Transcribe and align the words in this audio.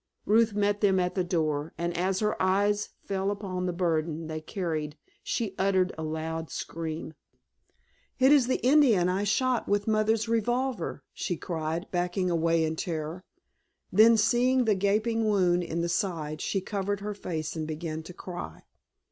Ruth 0.25 0.55
met 0.55 0.81
them 0.81 0.99
at 0.99 1.13
the 1.13 1.23
door, 1.23 1.73
and 1.77 1.95
as 1.95 2.21
her 2.21 2.35
eyes 2.41 2.89
fell 3.03 3.29
upon 3.29 3.67
the 3.67 3.71
burden 3.71 4.25
they 4.25 4.41
carried 4.41 4.97
she 5.21 5.53
uttered 5.59 5.93
a 5.95 6.01
loud 6.01 6.49
scream. 6.49 7.13
"It 8.17 8.31
is 8.31 8.47
the 8.47 8.59
Indian 8.65 9.09
I 9.09 9.25
shot 9.25 9.69
with 9.69 9.85
Mother's 9.87 10.27
revolver!" 10.27 11.03
she 11.13 11.37
cried, 11.37 11.85
backing 11.91 12.31
away 12.31 12.63
in 12.63 12.75
terror. 12.77 13.23
Then 13.91 14.17
seeing 14.17 14.65
the 14.65 14.73
gaping 14.73 15.29
wound 15.29 15.61
in 15.61 15.81
the 15.81 15.87
side 15.87 16.41
she 16.41 16.61
covered 16.61 17.01
her 17.01 17.13
face 17.13 17.55
and 17.55 17.67
began 17.67 18.01
to 18.01 18.13
cry. 18.15 18.63